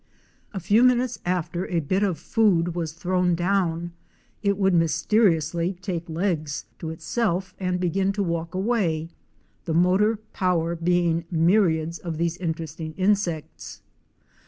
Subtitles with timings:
[0.51, 2.65] A few minutes after a bit 218 OUR SEARCH FOR A WILDERNESS.
[2.65, 3.91] of food was thrown down
[4.41, 9.09] it would mysteriously take legs to itself and begin to walk away,
[9.65, 13.83] the motor power being myriads of these interesting insects.